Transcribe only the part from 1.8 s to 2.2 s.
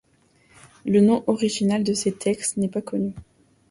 de ces